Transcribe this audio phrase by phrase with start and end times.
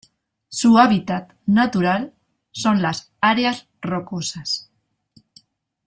[0.49, 2.15] Su hábitat natural
[2.49, 4.71] son las áreas rocosas.